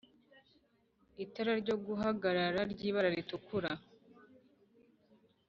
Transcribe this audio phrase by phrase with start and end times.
[1.23, 3.71] Itara ryo guhagarara ry'ibara ritukura